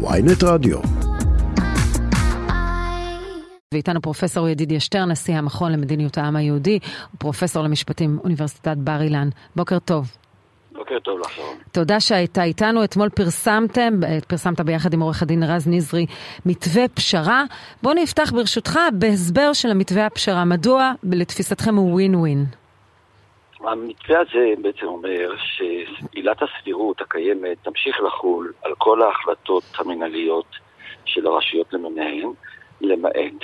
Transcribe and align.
ויינט 0.00 0.42
רדיו. 0.44 0.78
ואיתנו 3.74 4.02
פרופסור 4.02 4.48
ידידיה 4.48 4.80
שטרן, 4.80 5.10
נשיא 5.10 5.34
המכון 5.34 5.72
למדיניות 5.72 6.18
העם 6.18 6.36
היהודי, 6.36 6.78
ופרופסור 7.14 7.62
למשפטים 7.62 8.18
אוניברסיטת 8.24 8.76
בר 8.76 9.02
אילן. 9.02 9.28
בוקר 9.56 9.78
טוב. 9.78 10.16
בוקר 10.72 10.98
טוב 11.04 11.20
לך, 11.20 11.30
שרון. 11.30 11.56
תודה 11.72 12.00
שהייתה 12.00 12.42
איתנו. 12.42 12.84
אתמול 12.84 13.08
פרסמתם, 13.08 14.00
פרסמת 14.28 14.60
ביחד 14.60 14.92
עם 14.92 15.00
עורך 15.00 15.22
הדין 15.22 15.42
רז 15.42 15.68
נזרי, 15.68 16.06
מתווה 16.46 16.88
פשרה. 16.88 17.44
בואו 17.82 17.94
נפתח 17.94 18.32
ברשותך 18.34 18.78
בהסבר 18.92 19.52
של 19.52 19.70
המתווה 19.70 20.06
הפשרה. 20.06 20.44
מדוע 20.44 20.92
לתפיסתכם 21.02 21.76
הוא 21.76 21.92
ווין 21.92 22.14
ווין? 22.14 22.44
המתווה 23.60 24.20
הזה 24.20 24.52
בעצם 24.62 24.86
אומר 24.86 25.34
שעילת 25.38 26.42
הסבירות 26.42 27.00
הקיימת 27.00 27.58
תמשיך 27.62 28.00
לחול 28.00 28.52
על 28.62 28.74
כל 28.78 29.02
ההחלטות 29.02 29.64
המנהליות 29.78 30.56
של 31.04 31.26
הרשויות 31.26 31.72
למיניהן, 31.72 32.28
למעט. 32.80 33.42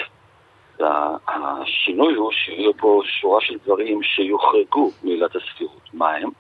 השינוי 1.29 2.15
הוא 2.15 2.33
שיהיו 2.33 2.75
פה 2.77 3.03
שורה 3.05 3.41
של 3.41 3.59
דברים 3.65 4.03
שיוחרגו 4.03 4.91
מעילת 5.03 5.37
הסבירות. 5.37 5.89
מה 5.93 6.11
הם? 6.11 6.31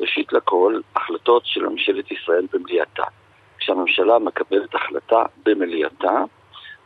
ראשית 0.00 0.32
לכל, 0.32 0.80
החלטות 0.96 1.42
של 1.46 1.68
ממשלת 1.68 2.10
ישראל 2.10 2.46
במליאתה. 2.52 3.02
כשהממשלה 3.58 4.18
מקבלת 4.18 4.74
החלטה 4.74 5.22
במליאתה, 5.46 6.24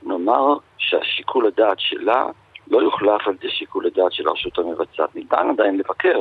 נאמר 0.03 0.55
שהשיקול 0.79 1.47
הדעת 1.47 1.81
שלה 1.81 2.27
לא 2.71 2.83
יוחלף 2.83 3.29
על 3.29 3.35
ידי 3.35 3.51
שיקול 3.51 3.87
הדעת 3.87 4.13
של 4.13 4.29
הרשות 4.29 4.59
המבצעת. 4.59 5.15
ניתן 5.15 5.51
עדיין 5.51 5.79
לבקר 5.79 6.21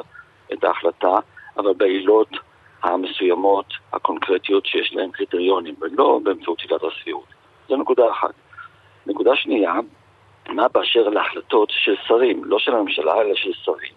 את 0.54 0.64
ההחלטה, 0.64 1.20
אבל 1.58 1.74
בעילות 1.74 2.30
המסוימות, 2.84 3.66
הקונקרטיות 3.94 4.66
שיש 4.66 4.94
להן 4.94 5.12
קריטריונים, 5.12 5.76
ולא 5.82 6.20
באמצעות 6.24 6.60
עילת 6.60 6.82
הסבירות. 6.84 7.28
זו 7.70 7.78
נקודה 7.78 8.12
אחת. 8.12 8.34
נקודה 9.08 9.36
שנייה, 9.36 9.74
מה 10.50 10.68
באשר 10.68 11.10
להחלטות 11.10 11.70
של 11.72 11.96
שרים, 12.08 12.46
לא 12.46 12.60
של 12.60 12.76
הממשלה, 12.76 13.22
אלא 13.22 13.36
של 13.36 13.52
שרים. 13.54 13.94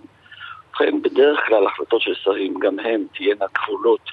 ובכן, 0.71 1.03
בדרך 1.03 1.41
כלל 1.47 1.67
החלטות 1.67 2.03
של 2.03 2.15
שרים, 2.15 2.55
גם 2.59 2.79
הן 2.79 3.05
תהיינה 3.15 3.49
כפולות 3.55 4.11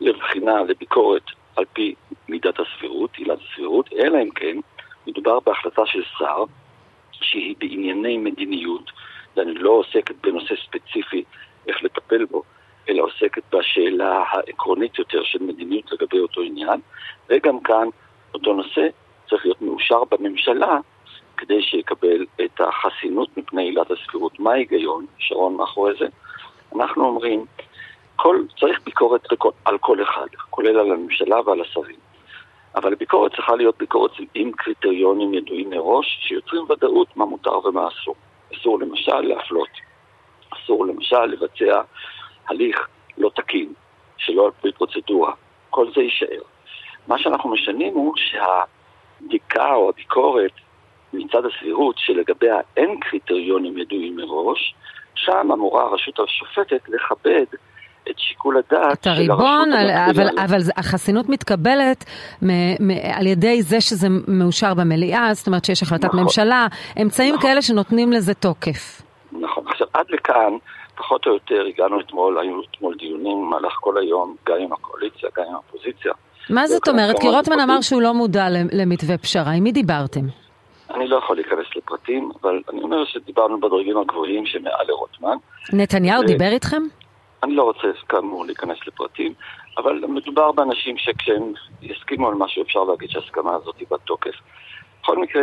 לבחינה, 0.00 0.62
לביקורת, 0.62 1.22
על 1.56 1.64
פי 1.72 1.94
מידת 2.28 2.54
הסבירות, 2.60 3.10
עילת 3.16 3.38
הסבירות, 3.50 3.92
אלא 3.92 4.18
אם 4.22 4.30
כן 4.30 4.56
מדובר 5.06 5.40
בהחלטה 5.40 5.82
של 5.86 6.02
שר 6.18 6.44
שהיא 7.32 7.54
בענייני 7.58 8.18
מדיניות, 8.18 8.90
ואני 9.36 9.54
לא 9.54 9.70
עוסקת 9.70 10.14
בנושא 10.22 10.54
ספציפי 10.66 11.24
איך 11.68 11.84
לטפל 11.84 12.24
בו, 12.24 12.42
אלא 12.88 13.02
עוסקת 13.02 13.42
בשאלה 13.54 14.24
העקרונית 14.30 14.98
יותר 14.98 15.22
של 15.24 15.42
מדיניות 15.42 15.92
לגבי 15.92 16.18
אותו 16.18 16.40
עניין, 16.40 16.80
וגם 17.28 17.60
כאן 17.60 17.88
אותו 18.34 18.52
נושא 18.52 18.86
צריך 19.28 19.44
להיות 19.44 19.62
מאושר 19.62 20.04
בממשלה 20.10 20.78
כדי 21.36 21.62
שיקבל 21.62 22.26
את 22.44 22.60
החסינות 22.60 23.36
מפני 23.36 23.62
עילת 23.62 23.90
הסבירות. 23.90 24.40
מה 24.40 24.52
ההיגיון, 24.52 25.06
שרון, 25.18 25.56
מאחורי 25.56 25.92
זה? 25.98 26.06
אנחנו 26.76 27.04
אומרים, 27.04 27.44
כל, 28.16 28.42
צריך 28.60 28.80
ביקורת 28.84 29.26
על 29.64 29.78
כל 29.78 30.02
אחד, 30.02 30.26
כולל 30.50 30.78
על 30.78 30.92
הממשלה 30.92 31.40
ועל 31.40 31.60
השרים. 31.60 32.01
אבל 32.74 32.92
הביקורת 32.92 33.34
צריכה 33.34 33.54
להיות 33.54 33.78
ביקורת 33.78 34.10
עם 34.34 34.52
קריטריונים 34.52 35.34
ידועים 35.34 35.70
מראש, 35.70 36.18
שיוצרים 36.20 36.62
ודאות 36.70 37.16
מה 37.16 37.24
מותר 37.24 37.66
ומה 37.66 37.88
אסור. 37.88 38.14
אסור 38.54 38.78
למשל 38.78 39.20
להפלות. 39.20 39.68
אסור 40.50 40.86
למשל 40.86 41.24
לבצע 41.24 41.82
הליך 42.48 42.88
לא 43.18 43.30
תקין, 43.34 43.72
שלא 44.16 44.44
על 44.44 44.50
פי 44.60 44.72
פרוצדורה. 44.72 45.32
כל 45.70 45.86
זה 45.94 46.00
יישאר. 46.00 46.42
מה 47.08 47.18
שאנחנו 47.18 47.50
משנים 47.50 47.94
הוא 47.94 48.14
שהבדיקה 48.16 49.74
או 49.74 49.88
הביקורת 49.88 50.52
מצד 51.12 51.42
הסבירות 51.46 51.98
שלגביה 51.98 52.56
אין 52.76 53.00
קריטריונים 53.00 53.78
ידועים 53.78 54.16
מראש, 54.16 54.74
שם 55.14 55.52
אמורה 55.52 55.82
הרשות 55.82 56.20
השופטת 56.20 56.88
לכבד 56.88 57.44
שיקול 58.42 58.56
הדעת 58.56 59.00
את 59.00 59.06
הריבון, 59.06 59.72
על, 59.72 59.90
אבל, 59.90 60.28
אבל 60.44 60.58
החסינות 60.76 61.28
מתקבלת 61.28 62.04
מ, 62.42 62.48
מ, 62.80 62.90
על 63.12 63.26
ידי 63.26 63.62
זה 63.62 63.80
שזה 63.80 64.08
מאושר 64.28 64.74
במליאה, 64.74 65.34
זאת 65.34 65.46
אומרת 65.46 65.64
שיש 65.64 65.82
החלטת 65.82 66.04
נכון, 66.04 66.20
ממשלה, 66.20 66.66
אמצעים 67.02 67.34
נכון. 67.34 67.48
כאלה 67.48 67.62
שנותנים 67.62 68.12
לזה 68.12 68.34
תוקף. 68.34 69.02
נכון. 69.32 69.64
עכשיו, 69.68 69.86
עד 69.94 70.06
לכאן, 70.10 70.52
פחות 70.96 71.26
או 71.26 71.32
יותר, 71.32 71.64
הגענו 71.68 72.00
אתמול, 72.00 72.38
היו 72.38 72.60
אתמול 72.70 72.94
דיונים 72.98 73.46
במהלך 73.46 73.72
כל 73.80 73.98
היום, 73.98 74.36
גם 74.48 74.56
עם 74.60 74.72
הקואליציה, 74.72 75.28
גם 75.36 75.44
עם 75.48 75.54
האופוזיציה. 75.54 76.12
מה 76.50 76.66
זאת 76.66 76.88
אומרת? 76.88 77.18
כי 77.18 77.28
רוטמן 77.28 77.60
אמר 77.60 77.80
שהוא 77.80 78.02
לא 78.02 78.14
מודע 78.14 78.46
למתווה 78.72 79.18
פשרה, 79.18 79.52
עם 79.52 79.64
מי 79.64 79.72
דיברתם? 79.72 80.20
אני 80.94 81.08
לא 81.08 81.16
יכול 81.16 81.36
להיכנס 81.36 81.66
לפרטים, 81.76 82.30
אבל 82.42 82.60
אני 82.72 82.82
אומר 82.82 83.04
שדיברנו 83.04 83.60
בדרגים 83.60 83.98
הגבוהים 83.98 84.46
שמעל 84.46 84.86
לרוטמן. 84.88 85.36
נתניהו 85.72 86.22
דיבר 86.22 86.48
איתכם? 86.48 86.82
אני 87.42 87.54
לא 87.54 87.62
רוצה 87.62 87.88
כאמור 88.08 88.46
להיכנס 88.46 88.78
לפרטים, 88.86 89.34
אבל 89.76 90.04
מדובר 90.08 90.52
באנשים 90.52 90.98
שכשהם 90.98 91.52
יסכימו 91.82 92.28
על 92.28 92.34
משהו 92.34 92.62
אפשר 92.62 92.84
להגיד 92.84 93.10
שההסכמה 93.10 93.54
הזאת 93.54 93.76
היא 93.78 93.86
בתוקף. 93.90 94.34
בכל 95.02 95.18
מקרה, 95.18 95.42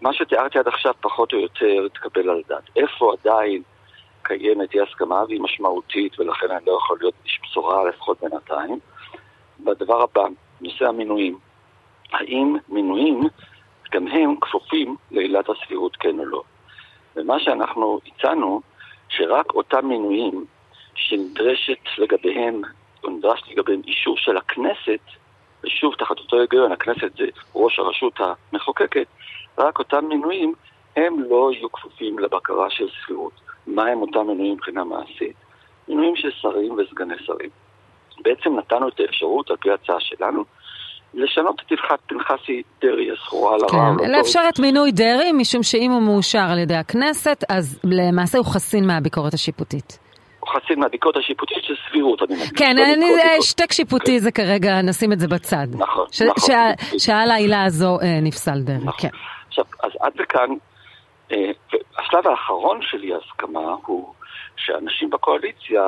מה 0.00 0.12
שתיארתי 0.12 0.58
עד 0.58 0.68
עכשיו 0.68 0.94
פחות 1.00 1.32
או 1.32 1.38
יותר 1.38 1.88
תקבל 1.88 2.30
על 2.30 2.42
דעת. 2.48 2.62
איפה 2.76 3.14
עדיין 3.20 3.62
קיימת 4.22 4.74
אי 4.74 4.80
הסכמה 4.80 5.24
והיא 5.28 5.40
משמעותית 5.40 6.20
ולכן 6.20 6.50
אני 6.50 6.66
לא 6.66 6.72
יכול 6.72 6.98
להיות 7.00 7.14
איש 7.24 7.40
בשורה 7.42 7.88
לפחות 7.88 8.18
בינתיים. 8.22 8.78
בדבר 9.60 10.02
הבא, 10.02 10.24
נושא 10.60 10.84
המינויים. 10.84 11.38
האם 12.12 12.56
מינויים 12.68 13.20
גם 13.92 14.06
הם 14.06 14.34
כפופים 14.40 14.96
לעילת 15.10 15.48
הסבירות 15.48 15.96
כן 15.96 16.18
או 16.18 16.24
לא? 16.24 16.42
ומה 17.16 17.40
שאנחנו 17.40 18.00
הצענו, 18.06 18.60
שרק 19.08 19.54
אותם 19.54 19.86
מינויים 19.86 20.44
שנדרשת 20.94 21.78
לגביהם, 21.98 22.62
או 23.04 23.10
נדרש 23.10 23.42
לגביהם 23.50 23.80
אישור 23.86 24.16
של 24.16 24.36
הכנסת, 24.36 25.00
ושוב, 25.64 25.94
תחת 25.94 26.18
אותו 26.18 26.40
היגיון, 26.40 26.72
הכנסת 26.72 27.16
זה 27.18 27.24
ראש 27.54 27.78
הרשות 27.78 28.20
המחוקקת, 28.52 29.06
רק 29.58 29.78
אותם 29.78 30.04
מינויים, 30.08 30.54
הם 30.96 31.22
לא 31.30 31.50
יהיו 31.52 31.72
כפופים 31.72 32.18
לבקרה 32.18 32.70
של 32.70 32.86
סבירות. 33.04 33.32
מה 33.66 33.86
הם 33.86 33.98
אותם 33.98 34.26
מינויים 34.26 34.52
מבחינה 34.52 34.84
מעשית? 34.84 35.36
מינויים 35.88 36.16
של 36.16 36.30
שרים 36.40 36.72
וסגני 36.78 37.14
שרים. 37.18 37.50
בעצם 38.22 38.58
נתנו 38.58 38.88
את 38.88 39.00
האפשרות, 39.00 39.50
על 39.50 39.56
פי 39.56 39.70
ההצעה 39.70 39.96
שלנו, 40.00 40.44
לשנות 41.14 41.62
את 41.66 41.72
הלכת 41.72 42.00
פנחסי 42.06 42.62
דרעי 42.80 43.10
הזכורה 43.10 43.54
על 43.54 43.60
הרעב. 43.60 43.98
כן, 43.98 44.10
לאפשר 44.10 44.40
את 44.48 44.58
מינוי 44.58 44.92
דרעי, 44.92 45.32
משום 45.32 45.62
שאם 45.62 45.90
הוא 45.90 46.02
מאושר 46.02 46.46
על 46.52 46.58
ידי 46.58 46.74
הכנסת, 46.74 47.44
אז 47.48 47.80
למעשה 47.84 48.38
הוא 48.38 48.46
חסין 48.46 48.86
מהביקורת 48.86 49.34
השיפוטית. 49.34 49.98
חסין 50.48 50.80
מהביקורת 50.80 51.16
השיפוטית 51.16 51.64
של 51.64 51.74
סבירות, 51.88 52.22
אני 52.22 52.34
מדגיש. 52.34 52.50
כן, 52.56 52.78
אני, 52.78 53.06
שטק 53.40 53.72
שיפוטי 53.72 54.20
זה 54.20 54.32
כרגע, 54.32 54.82
נשים 54.82 55.12
את 55.12 55.20
זה 55.20 55.28
בצד. 55.28 55.66
נכון, 55.72 56.06
נכון. 56.26 56.72
שעל 56.98 57.30
העילה 57.30 57.64
הזו 57.64 57.98
אה, 58.02 58.20
נפסל 58.22 58.60
דרעי, 58.60 58.78
נכון. 58.78 59.10
כן. 59.10 59.16
עכשיו, 59.48 59.64
אז 59.82 59.90
עד 60.00 60.12
לכאן, 60.16 60.48
אה, 61.32 61.50
השלב 61.98 62.26
האחרון 62.26 62.78
של 62.82 63.02
אי 63.02 63.10
הסכמה 63.14 63.76
הוא 63.86 64.14
שאנשים 64.56 65.10
בקואליציה 65.10 65.82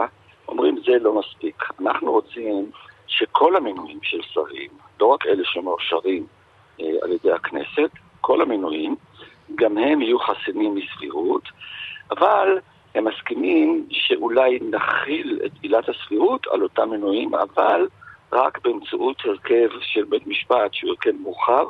אומרים 0.48 0.76
זה 0.86 0.92
לא 1.00 1.20
מספיק. 1.20 1.64
אנחנו 1.80 2.12
רוצים 2.12 2.70
שכל 3.06 3.56
המינויים 3.56 3.98
של 4.02 4.20
שרים, 4.22 4.70
לא 5.00 5.06
רק 5.06 5.26
אלה 5.26 5.42
שמאושרים 5.44 6.26
אה, 6.80 6.86
על 7.02 7.12
ידי 7.12 7.32
הכנסת, 7.32 7.90
כל 8.20 8.42
המינויים, 8.42 8.96
גם 9.54 9.78
הם 9.78 10.02
יהיו 10.02 10.18
חסינים 10.18 10.74
מסבירות, 10.74 11.42
אבל 12.10 12.58
הם 12.94 13.04
מסכימים 13.04 13.86
שאולי 13.90 14.58
נכיל 14.70 15.40
את 15.46 15.50
עילת 15.62 15.84
הסבירות 15.88 16.46
על 16.46 16.62
אותם 16.62 16.90
מינויים, 16.90 17.34
אבל 17.34 17.86
רק 18.32 18.58
באמצעות 18.64 19.16
הרכב 19.24 19.68
של 19.80 20.04
בית 20.04 20.26
משפט 20.26 20.74
שהוא 20.74 20.90
הרכב 20.90 21.12
מורחב, 21.20 21.64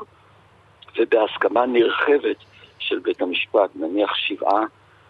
ובהסכמה 0.99 1.67
נרחבת 1.67 2.37
של 2.79 2.99
בית 2.99 3.23
המשפט, 3.23 3.71
נניח 3.75 4.15
שבעה 4.15 4.61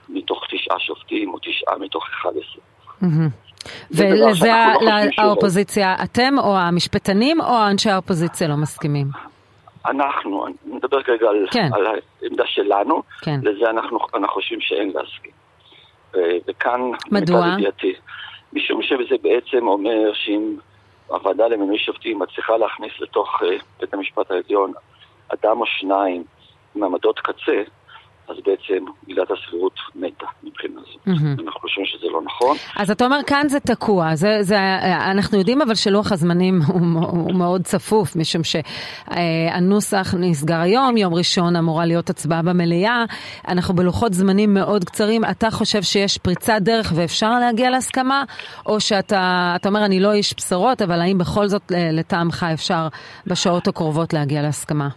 מתוך 0.09 0.45
תשעה 0.51 0.81
שופטים 0.81 1.35
או 1.35 1.39
תשעה 1.39 1.79
מתוך 1.79 2.07
אחד 2.11 2.31
עשרה. 2.31 2.65
ולזה 3.91 4.53
לא 5.17 5.23
האופוזיציה, 5.23 5.95
אתם 6.05 6.39
או 6.39 6.57
המשפטנים 6.57 7.41
או 7.41 7.67
אנשי 7.71 7.91
האופוזיציה 7.91 8.49
לא 8.49 8.57
מסכימים? 8.57 9.07
אנחנו, 9.87 10.47
אני 10.47 10.55
מדבר 10.65 11.03
כרגע 11.03 11.29
על, 11.29 11.47
כן. 11.51 11.69
על 11.73 11.87
העמדה 11.87 12.45
שלנו, 12.47 13.03
כן. 13.23 13.41
לזה 13.43 13.71
אנחנו, 13.71 13.99
אנחנו 14.15 14.29
חושבים 14.29 14.61
שאין 14.61 14.93
להסכים. 14.95 15.44
וכאן, 16.49 16.81
מדוע? 17.11 17.47
ידיעתי, 17.55 17.95
משום 18.53 18.83
שזה 18.83 19.15
בעצם 19.23 19.67
אומר 19.67 20.13
שאם 20.15 20.57
הוועדה 21.07 21.49
למינוי 21.49 21.79
שופטים 21.79 22.19
מצליחה 22.19 22.57
להכניס 22.57 22.93
לתוך 23.01 23.43
uh, 23.43 23.47
בית 23.81 23.95
המשפט 23.95 24.31
העליון 24.31 24.73
אדם 25.29 25.61
או 25.61 25.67
שניים 25.67 26.25
עם 26.75 26.83
עמדות 26.83 27.19
קצה, 27.19 27.63
אז 28.29 28.37
בעצם 28.47 28.85
עילת 29.07 29.29
הסבירות 29.31 29.73
מתה 29.95 30.27
מבחינה 30.43 30.81
זו. 30.81 30.99
Mm-hmm. 31.07 31.43
אנחנו 31.45 31.61
חושבים 31.61 31.87
שזה 31.87 32.07
לא 32.13 32.21
נכון. 32.25 32.57
אז 32.77 32.91
אתה 32.91 33.05
אומר 33.05 33.19
כאן 33.27 33.49
זה 33.49 33.61
תקוע, 33.61 34.15
זה, 34.15 34.39
זה, 34.41 34.57
אנחנו 35.11 35.39
יודעים 35.39 35.63
אבל 35.63 35.75
שלוח 35.75 36.13
הזמנים 36.13 36.59
הוא, 36.67 36.81
הוא 37.07 37.35
מאוד 37.35 37.63
צפוף, 37.63 38.17
משום 38.17 38.43
שהנוסח 38.45 40.15
נסגר 40.19 40.61
היום, 40.61 40.97
יום 40.97 41.15
ראשון 41.15 41.57
אמורה 41.57 41.87
להיות 41.87 42.11
הצבעה 42.11 42.43
במליאה, 42.43 43.05
אנחנו 43.49 43.75
בלוחות 43.75 44.13
זמנים 44.13 44.55
מאוד 44.55 44.85
קצרים, 44.85 45.23
אתה 45.31 45.51
חושב 45.51 45.83
שיש 45.83 46.19
פריצת 46.19 46.59
דרך 46.61 46.93
ואפשר 46.97 47.39
להגיע 47.39 47.71
להסכמה, 47.71 48.25
או 48.67 48.81
שאתה 48.81 49.57
אומר 49.67 49.85
אני 49.85 50.01
לא 50.01 50.13
איש 50.13 50.35
בשורות, 50.37 50.83
אבל 50.83 51.01
האם 51.01 51.19
בכל 51.19 51.47
זאת 51.47 51.73
לטעמך 51.93 52.47
אפשר 52.55 52.89
בשעות 53.27 53.69
הקרובות 53.69 54.13
להגיע 54.13 54.43
להסכמה? 54.43 54.89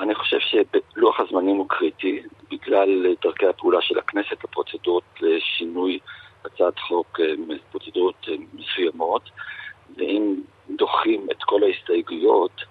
אני 0.00 0.14
חושב 0.14 0.36
שלוח 0.40 1.20
הזמנים 1.20 1.56
הוא 1.56 1.66
קריטי 2.72 3.02
בגלל 3.02 3.14
דרכי 3.22 3.46
הפעולה 3.46 3.82
של 3.82 3.98
הכנסת 3.98 4.44
לפרוצדורות 4.44 5.04
לשינוי 5.20 5.98
הצעת 6.44 6.78
חוק, 6.78 7.20
אה, 7.20 7.56
פרוצדורות 7.70 8.26
אה, 8.28 8.34
מסוימות, 8.54 9.30
ואם 9.96 10.34
דוחים 10.76 11.26
את 11.30 11.42
כל 11.44 11.62
ההסתייגויות 11.62 12.62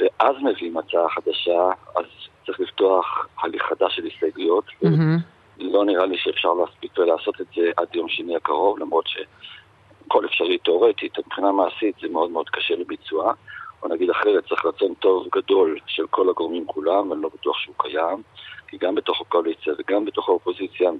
ואז 0.00 0.36
מביאים 0.42 0.76
הצעה 0.76 1.08
חדשה, 1.08 1.70
אז 1.96 2.04
צריך 2.46 2.60
לפתוח 2.60 3.26
הליך 3.42 3.62
חדש 3.62 3.96
של 3.96 4.06
הסתייגויות. 4.06 4.64
Mm-hmm. 4.68 5.20
לא 5.58 5.84
נראה 5.84 6.06
לי 6.06 6.18
שאפשר 6.18 6.52
להספיק 6.52 6.98
ולעשות 6.98 7.40
את 7.40 7.46
זה 7.56 7.70
עד 7.76 7.94
יום 7.94 8.08
שני 8.08 8.36
הקרוב, 8.36 8.78
למרות 8.78 9.04
שכל 9.06 10.26
אפשרי 10.26 10.58
תאורטית, 10.58 11.18
מבחינה 11.18 11.52
מעשית 11.52 11.96
זה 12.02 12.08
מאוד 12.08 12.30
מאוד 12.30 12.48
קשה 12.48 12.74
לביצוע. 12.76 13.32
או 13.84 13.88
נגיד 13.94 14.10
אחרת, 14.10 14.48
צריך 14.48 14.64
רצון 14.66 14.94
טוב 14.94 15.26
גדול 15.34 15.78
של 15.86 16.06
כל 16.10 16.30
הגורמים 16.30 16.66
כולם, 16.66 17.10
ואני 17.10 17.22
לא 17.22 17.28
בטוח 17.34 17.58
שהוא 17.58 17.74
קיים, 17.78 18.22
כי 18.68 18.76
גם 18.80 18.94
בתוך 18.94 19.20
הקואליציה 19.20 19.72
וגם 19.78 20.04
בתוך 20.04 20.28
האופוזיציה 20.28 20.90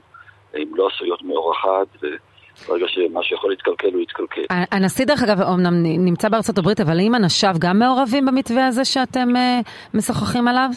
הם 0.54 0.76
לא 0.76 0.88
עשויות 0.94 1.22
מאור 1.22 1.52
אחד, 1.52 1.84
וברגע 2.02 2.86
שמה 2.88 3.22
שיכול 3.22 3.50
להתקלקל 3.50 3.92
הוא 3.92 4.02
יתקלקל. 4.02 4.42
הנשיא 4.50 5.04
דרך 5.04 5.22
אגב 5.22 5.40
אומנם 5.40 5.82
נמצא 5.82 6.28
בארצות 6.28 6.58
הברית, 6.58 6.81
אבל 6.81 6.98
האם 6.98 7.14
אנשיו 7.14 7.54
גם 7.58 7.78
מעורבים 7.78 8.26
במתווה 8.26 8.66
הזה 8.66 8.84
שאתם 8.84 9.28
uh, 9.37 9.69
משוחחים 9.94 10.48
עליו? 10.48 10.69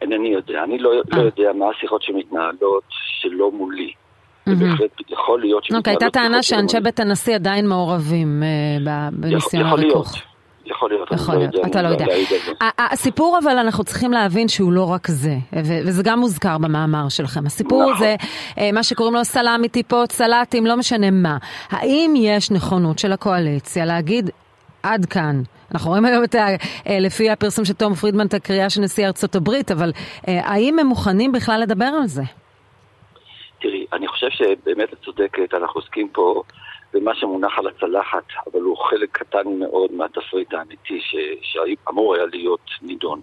אינני 0.00 0.28
יודע, 0.28 0.64
אני 0.64 0.78
לא, 0.78 0.90
לא 1.12 1.22
יודע 1.22 1.52
מה 1.52 1.66
השיחות 1.70 2.02
שמתנהלות 2.02 2.84
שלא 2.88 3.50
מולי. 3.50 3.92
ובהחלט 4.46 5.10
יכול 5.10 5.40
להיות 5.40 5.64
שמתנהלות... 5.64 5.86
אוקיי, 5.86 5.92
הייתה 5.92 6.10
טענה 6.10 6.42
שאנשי 6.42 6.80
בית 6.80 7.00
הנשיא 7.00 7.34
עדיין 7.34 7.68
מעורבים 7.68 8.42
uh, 8.42 8.84
בניסיון 9.12 9.66
הריכוך. 9.66 10.08
יכול 10.08 10.20
להיות. 10.20 10.33
יכול 10.66 10.90
להיות, 10.90 11.12
יכול 11.12 11.36
להיות, 11.36 11.54
אתה 11.66 11.82
לא 11.82 11.88
יודע. 11.88 12.04
הסיפור 12.78 13.38
אבל 13.42 13.58
אנחנו 13.58 13.84
צריכים 13.84 14.12
להבין 14.12 14.48
שהוא 14.48 14.72
לא 14.72 14.90
רק 14.90 15.08
זה, 15.08 15.34
וזה 15.62 16.02
גם 16.02 16.18
מוזכר 16.18 16.58
במאמר 16.58 17.08
שלכם. 17.08 17.46
הסיפור 17.46 17.82
נכון. 17.82 17.98
זה 17.98 18.16
אה, 18.58 18.72
מה 18.72 18.82
שקוראים 18.82 19.14
לו 19.14 19.24
סלאמי 19.24 19.68
טיפות, 19.68 20.12
סלטים, 20.12 20.66
לא 20.66 20.76
משנה 20.76 21.10
מה. 21.10 21.36
האם 21.70 22.14
יש 22.16 22.50
נכונות 22.50 22.98
של 22.98 23.12
הקואליציה 23.12 23.84
להגיד 23.84 24.30
עד 24.82 25.06
כאן? 25.06 25.42
אנחנו 25.74 25.90
רואים 25.90 26.04
היום 26.04 26.24
את 26.24 26.34
ה, 26.34 26.46
אה, 26.88 26.98
לפי 27.00 27.30
הפרסום 27.30 27.64
של 27.64 27.72
תום 27.72 27.94
פרידמן 27.94 28.26
את 28.26 28.34
הקריאה 28.34 28.70
של 28.70 28.80
נשיא 28.80 29.06
ארצות 29.06 29.34
הברית, 29.34 29.70
אבל 29.70 29.92
אה, 30.28 30.40
האם 30.44 30.78
הם 30.78 30.86
מוכנים 30.86 31.32
בכלל 31.32 31.60
לדבר 31.60 31.90
על 32.00 32.06
זה? 32.06 32.22
תראי, 33.60 33.86
אני 33.92 34.08
חושב 34.08 34.26
שבאמת 34.30 34.92
את 34.92 34.98
צודקת, 35.04 35.54
אנחנו 35.54 35.80
עוסקים 35.80 36.08
פה 36.12 36.42
ומה 36.94 37.14
שמונח 37.14 37.58
על 37.58 37.66
הצלחת, 37.66 38.24
אבל 38.52 38.60
הוא 38.60 38.76
חלק 38.76 39.08
קטן 39.12 39.58
מאוד 39.58 39.92
מהתפריט 39.92 40.54
האמיתי 40.54 41.00
ש... 41.00 41.16
שאמור 41.42 42.14
היה 42.14 42.24
להיות 42.26 42.70
נידון. 42.82 43.20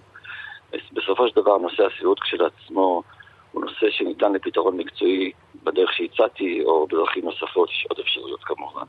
בסופו 0.93 1.27
של 1.27 1.41
דבר 1.41 1.57
נושא 1.57 1.83
הסבירות 1.85 2.19
כשלעצמו 2.19 3.03
הוא 3.51 3.61
נושא 3.61 3.89
שניתן 3.89 4.33
לפתרון 4.33 4.77
מקצועי 4.77 5.31
בדרך 5.63 5.93
שהצעתי, 5.93 6.63
או 6.65 6.87
בדרכים 6.87 7.25
נוספות, 7.25 7.69
יש 7.69 7.87
עוד 7.89 7.99
אפשרויות 7.99 8.43
כמובן. 8.43 8.85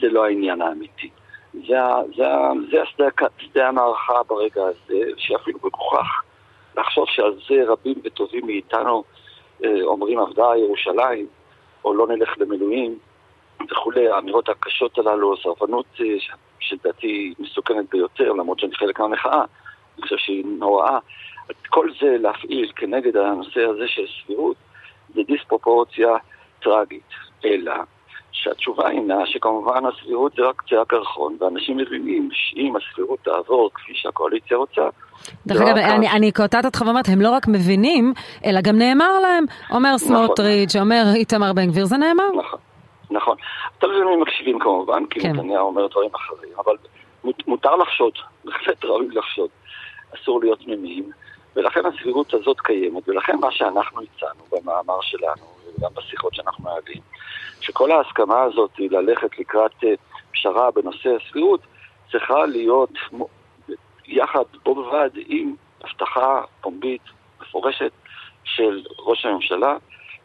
זה 0.00 0.08
לא 0.08 0.24
העניין 0.24 0.62
האמיתי. 0.62 1.10
זה, 1.54 1.76
זה, 2.16 2.24
זה 2.70 3.04
שדה 3.38 3.68
המערכה 3.68 4.22
ברגע 4.28 4.62
הזה, 4.62 5.10
שאפילו 5.16 5.58
מגוחך 5.64 6.22
לחשוב 6.76 7.04
שעל 7.08 7.34
זה 7.48 7.72
רבים 7.72 7.94
וטובים 8.04 8.46
מאיתנו 8.46 9.04
אה, 9.64 9.82
אומרים 9.82 10.18
עבדה 10.18 10.56
ירושלים, 10.56 11.26
או 11.84 11.94
לא 11.94 12.06
נלך 12.06 12.34
למילואים, 12.38 12.98
וכולי, 13.70 14.08
האמירות 14.08 14.48
הקשות 14.48 14.98
הללו, 14.98 15.36
סרבנות 15.36 15.86
אה, 16.00 16.06
שלדעתי 16.60 17.34
מסוכנת 17.38 17.90
ביותר, 17.90 18.32
למרות 18.32 18.60
שאני 18.60 18.74
חלק 18.74 19.00
מהמחאה, 19.00 19.42
אני 19.94 20.02
חושב 20.02 20.16
שהיא 20.16 20.44
נוראה. 20.58 20.98
כל 21.68 21.90
זה 22.00 22.16
להפעיל 22.20 22.72
כנגד 22.76 23.16
הנושא 23.16 23.60
הזה 23.60 23.88
של 23.88 24.02
סבירות, 24.06 24.56
זה 25.14 25.20
דיספרופורציה 25.22 26.16
טרגית. 26.62 27.10
אלא 27.44 27.72
שהתשובה 28.32 28.88
הינה 28.88 29.26
שכמובן 29.26 29.86
הסבירות 29.86 30.32
זה 30.36 30.42
רק 30.42 30.56
קצה 30.56 30.80
הקרחון, 30.80 31.36
ואנשים 31.40 31.76
מבינים 31.76 32.28
שאם 32.32 32.72
הסבירות 32.76 33.18
תעבור 33.22 33.70
כפי 33.74 33.92
שהקואליציה 33.94 34.56
רוצה... 34.56 34.82
דרך 35.46 35.60
אגב, 35.60 35.76
אני, 35.76 36.10
אני 36.10 36.32
קוטעת 36.32 36.64
אותך 36.64 36.82
ואומרת, 36.86 37.08
הם 37.08 37.20
לא 37.20 37.30
רק 37.30 37.48
מבינים, 37.48 38.12
אלא 38.44 38.60
גם 38.60 38.78
נאמר 38.78 39.20
להם. 39.22 39.44
אומר 39.70 39.94
נכון. 39.94 40.08
סמוטריץ'. 40.08 40.76
אומר 40.76 41.02
איתמר 41.14 41.52
בן 41.52 41.66
גביר, 41.66 41.84
זה 41.84 41.96
נאמר. 41.96 42.28
נכון. 42.38 42.58
נכון. 43.10 43.36
למי 43.82 44.16
מקשיבים 44.16 44.58
כמובן, 44.58 45.06
כי 45.06 45.20
כן. 45.20 45.32
נתניהו 45.32 45.66
אומר 45.66 45.86
דברים 45.86 46.10
אחרים, 46.14 46.52
אבל 46.58 46.76
מותר 47.46 47.76
לחשוד, 47.76 48.12
בהחלט 48.44 48.84
ראוי 48.84 49.08
לחשוד. 49.10 49.50
אסור 50.14 50.40
להיות 50.40 50.58
תמימים, 50.58 51.10
ולכן 51.56 51.80
הסבירות 51.86 52.34
הזאת 52.34 52.60
קיימת, 52.60 53.08
ולכן 53.08 53.36
מה 53.40 53.52
שאנחנו 53.52 54.00
הצענו 54.02 54.44
במאמר 54.52 55.00
שלנו, 55.00 55.46
וגם 55.78 55.90
בשיחות 55.94 56.34
שאנחנו 56.34 56.64
מעלים, 56.64 57.02
שכל 57.60 57.90
ההסכמה 57.90 58.42
הזאת 58.42 58.70
היא 58.78 58.90
ללכת 58.90 59.38
לקראת 59.38 59.84
אה, 59.84 59.94
פשרה 60.32 60.70
בנושא 60.70 61.08
הסבירות, 61.16 61.60
צריכה 62.10 62.46
להיות 62.46 62.92
יחד 64.06 64.44
בו 64.64 64.74
בבד 64.74 65.10
עם 65.26 65.54
הבטחה 65.84 66.42
פומבית 66.60 67.02
מפורשת 67.40 67.92
של 68.44 68.82
ראש 68.98 69.26
הממשלה 69.26 69.76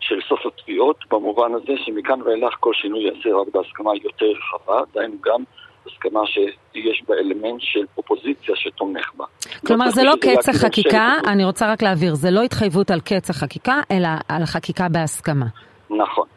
של 0.08 0.20
סוף 0.30 0.40
התביעות, 0.46 0.98
במובן 1.12 1.54
הזה 1.54 1.74
שמכאן 1.86 2.22
ואילך 2.22 2.56
כל 2.60 2.74
שינוי 2.74 3.04
ייעשה 3.04 3.30
רק 3.30 3.48
בהסכמה 3.54 3.92
יותר 4.04 4.26
רחבה, 4.26 4.82
דהיינו 4.94 5.16
גם 5.22 5.44
הסכמה 5.88 6.20
שיש 6.26 7.04
בה 7.08 7.16
אלמנט 7.16 7.62
של 7.62 7.86
אופוזיציה 7.98 8.56
שתומך 8.56 9.12
בה. 9.16 9.26
כלומר 9.68 9.90
זה 9.90 10.04
לא 10.04 10.14
קץ 10.22 10.50
החקיקה, 10.50 11.14
אני 11.28 11.46
רוצה 11.46 11.72
רק 11.72 11.82
להבהיר, 11.82 12.16
זה 12.16 12.32
לא 12.32 12.42
התחייבות 12.42 12.92
על 12.92 13.00
קץ 13.00 13.30
החקיקה, 13.30 13.76
אלא 13.92 14.08
על 14.30 14.46
חקיקה 14.46 14.90
בהסכמה. 14.90 15.46
נכון, 15.90 16.28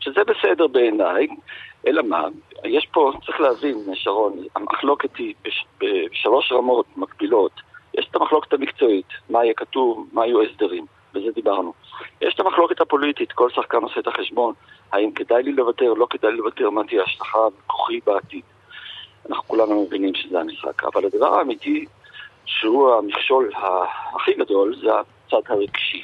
שזה 0.00 0.20
בסדר 0.26 0.66
בעיניי, 0.66 1.26
אלא 1.86 2.02
מה, 2.02 2.22
יש 2.64 2.86
פה, 2.92 3.12
צריך 3.26 3.40
להבין, 3.40 3.76
שרון, 3.94 4.32
המחלוקת 4.56 5.16
היא 5.16 5.34
בש, 5.44 5.64
בשלוש 5.80 6.52
רמות 6.52 6.86
מקבילות. 6.96 7.52
יש 7.98 8.06
את 8.10 8.16
המחלוקת 8.16 8.52
המקצועית, 8.52 9.08
מה 9.30 9.44
יהיה 9.44 9.54
כתוב, 9.54 10.08
מה 10.12 10.26
יהיו 10.26 10.42
הסדרים. 10.42 10.86
וזה 11.14 11.30
דיברנו. 11.34 11.72
יש 12.20 12.34
את 12.34 12.40
המחלוקת 12.40 12.80
הפוליטית, 12.80 13.32
כל 13.32 13.50
שחקן 13.50 13.76
עושה 13.76 14.00
את 14.00 14.06
החשבון, 14.06 14.54
האם 14.92 15.10
כדאי 15.10 15.42
לי 15.42 15.52
לוותר, 15.52 15.92
לא 15.94 16.06
כדאי 16.10 16.32
לי 16.32 16.38
לוותר, 16.38 16.70
מה 16.70 16.84
תהיה 16.84 17.02
ההשלכה 17.02 17.38
בכוחי 17.64 18.00
בעתיד. 18.06 18.42
אנחנו 19.28 19.44
כולנו 19.44 19.84
מבינים 19.86 20.14
שזה 20.14 20.40
המשחק. 20.40 20.84
אבל 20.84 21.04
הדבר 21.04 21.38
האמיתי, 21.38 21.84
שהוא 22.44 22.94
המכשול 22.94 23.50
הכי 24.14 24.32
גדול, 24.34 24.74
זה 24.82 24.90
הצד 24.98 25.52
הרגשי. 25.52 26.02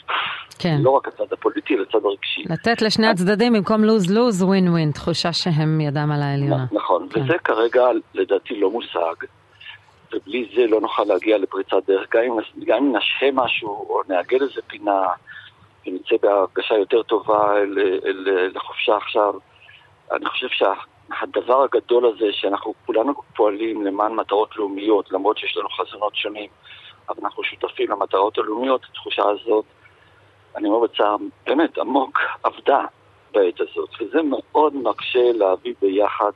כן. 0.58 0.76
לא 0.82 0.90
רק 0.90 1.08
הצד 1.08 1.32
הפוליטי, 1.32 1.74
אלא 1.74 1.82
הצד 1.82 2.04
הרגשי. 2.04 2.44
לתת 2.50 2.82
לשני 2.82 3.06
הצדדים 3.06 3.52
במקום 3.52 3.84
לוז-לוז, 3.84 4.42
ווין 4.42 4.68
ווין, 4.68 4.90
תחושה 4.90 5.32
שהם 5.32 5.80
ידם 5.80 6.10
על 6.14 6.22
העליונה. 6.22 6.64
נכון, 6.72 7.08
כן. 7.10 7.20
וזה 7.20 7.38
כרגע 7.44 7.82
לדעתי 8.14 8.60
לא 8.60 8.70
מושג. 8.70 9.14
ובלי 10.12 10.48
זה 10.56 10.66
לא 10.66 10.80
נוכל 10.80 11.02
להגיע 11.04 11.38
לפריצת 11.38 11.86
דרך. 11.86 12.06
גם 12.66 12.78
אם, 12.78 12.96
נשהה 12.96 13.30
משהו 13.32 13.68
או 13.68 14.02
נעגל 14.08 14.42
איזה 14.42 14.62
פינה 14.66 15.02
ונצא 15.86 16.14
בהרגשה 16.22 16.74
יותר 16.74 17.02
טובה 17.02 17.56
אל, 17.56 17.78
אל, 17.78 18.28
אל, 18.28 18.50
לחופשה 18.54 18.96
עכשיו, 18.96 19.34
אני 20.12 20.26
חושב 20.26 20.48
שהדבר 20.48 21.62
הגדול 21.62 22.06
הזה 22.06 22.32
שאנחנו 22.32 22.74
כולנו 22.86 23.12
פועלים 23.36 23.86
למען 23.86 24.12
מטרות 24.14 24.56
לאומיות, 24.56 25.12
למרות 25.12 25.38
שיש 25.38 25.56
לנו 25.56 25.68
חזונות 25.68 26.16
שונים, 26.16 26.50
אבל 27.08 27.18
אנחנו 27.24 27.44
שותפים 27.44 27.90
למטרות 27.90 28.38
הלאומיות, 28.38 28.86
התחושה 28.90 29.22
הזאת, 29.22 29.64
אני 30.56 30.68
אומר 30.68 30.86
בצער, 30.86 31.16
באמת 31.46 31.78
עמוק, 31.78 32.18
עבדה 32.42 32.84
בעת 33.32 33.60
הזאת, 33.60 33.88
וזה 34.00 34.18
מאוד 34.22 34.76
מקשה 34.76 35.32
להביא 35.34 35.74
ביחד 35.82 36.30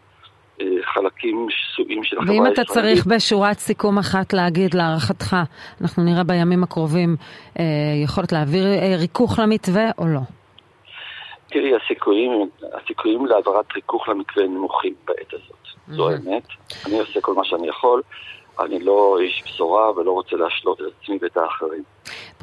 חלקים 0.95 1.47
שסועים 1.51 2.05
של 2.05 2.17
החברה 2.19 2.33
הישראלית. 2.33 2.59
ואם 2.59 2.65
אתה 2.65 2.73
צריך 2.73 3.07
בשורת 3.07 3.59
סיכום 3.59 3.99
אחת 3.99 4.33
להגיד 4.33 4.75
להערכתך, 4.75 5.37
אנחנו 5.81 6.05
נראה 6.05 6.25
בימים 6.25 6.63
הקרובים 6.63 7.17
אה, 7.59 7.65
יכולת 8.05 8.33
להעביר 8.33 8.65
אה, 8.67 8.97
ריכוך 8.99 9.39
למתווה 9.39 9.91
או 9.99 10.07
לא? 10.07 10.21
תראי, 11.49 11.73
הסיכויים, 11.77 12.51
הסיכויים 12.73 13.27
להעברת 13.27 13.73
ריכוך 13.75 14.09
למתווה 14.09 14.47
נמוכים 14.47 14.95
בעת 15.05 15.33
הזאת. 15.33 15.65
זו 15.89 16.11
האמת. 16.11 16.47
אני 16.87 16.99
עושה 16.99 17.21
כל 17.21 17.35
מה 17.35 17.45
שאני 17.45 17.69
יכול. 17.69 18.03
אני 18.61 18.81
לא 18.81 19.19
איש 19.21 19.43
בשורה 19.45 19.91
ולא 19.91 20.11
רוצה 20.11 20.37
להשלות 20.37 20.81
את 20.81 20.87
עצמי 21.03 21.19
ואת 21.21 21.37
האחרים. 21.37 21.83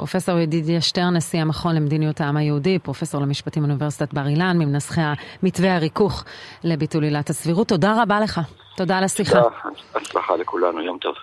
פרופסור 0.01 0.39
ידידיה 0.39 0.81
שטרן, 0.81 1.15
נשיא 1.15 1.41
המכון 1.41 1.75
למדיניות 1.75 2.21
העם 2.21 2.37
היהודי, 2.37 2.79
פרופסור 2.79 3.21
למשפטים 3.21 3.63
באוניברסיטת 3.63 4.13
בר 4.13 4.27
אילן, 4.27 4.57
ממנסחי 4.57 5.01
מתווה 5.43 5.75
הריכוך 5.75 6.23
לביטול 6.63 7.03
עילת 7.03 7.29
הסבירות. 7.29 7.67
תודה 7.67 8.01
רבה 8.01 8.19
לך. 8.19 8.41
תודה 8.77 8.97
על 8.97 9.03
השיחה. 9.03 9.41
תודה, 9.41 9.55
הצלחה 9.95 10.35
לכולנו, 10.35 10.81
יום 10.81 10.97
טוב. 10.97 11.15